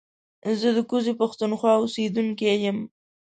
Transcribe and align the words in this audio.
زه 0.59 0.69
د 0.77 0.79
کوزې 0.89 1.13
پښتونخوا 1.21 1.73
اوسېدونکی 1.77 2.49
يم 2.65 2.77